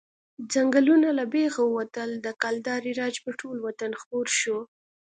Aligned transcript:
ځنګلونه 0.53 1.09
له 1.17 1.23
بېخه 1.33 1.63
ووتل، 1.65 2.09
د 2.25 2.27
کلدارې 2.41 2.91
راج 2.99 3.15
پر 3.23 3.33
ټول 3.41 3.57
وطن 3.61 3.91
خپور 4.01 4.27
شو. 4.39 4.59